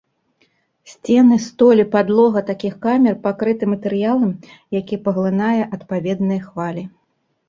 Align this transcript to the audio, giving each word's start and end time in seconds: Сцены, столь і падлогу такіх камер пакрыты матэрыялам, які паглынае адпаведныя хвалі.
Сцены, 0.91 1.35
столь 1.47 1.81
і 1.83 1.83
падлогу 1.95 2.41
такіх 2.47 2.73
камер 2.85 3.15
пакрыты 3.25 3.63
матэрыялам, 3.73 4.31
які 4.79 4.95
паглынае 5.09 5.51
адпаведныя 5.77 6.41
хвалі. 6.47 6.83